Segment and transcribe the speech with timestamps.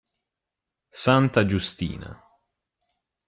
[1.03, 2.09] Santa Giustina